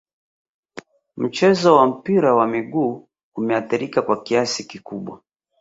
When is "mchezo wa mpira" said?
1.17-2.35